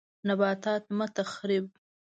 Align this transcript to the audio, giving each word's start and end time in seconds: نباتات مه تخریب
نباتات 0.27 0.83
مه 0.97 1.07
تخریب 1.17 1.65